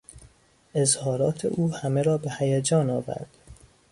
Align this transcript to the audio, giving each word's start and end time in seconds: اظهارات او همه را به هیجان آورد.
اظهارات 0.73 1.45
او 1.45 1.75
همه 1.75 2.01
را 2.01 2.17
به 2.17 2.31
هیجان 2.39 2.89
آورد. 2.89 3.37